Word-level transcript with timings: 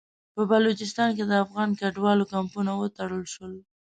په 0.35 0.41
بلوچستان 0.51 1.09
کې 1.17 1.23
د 1.27 1.33
افغان 1.45 1.69
کډوالو 1.79 2.29
کمپونه 2.33 2.71
وتړل 2.75 3.23
شول. 3.33 3.53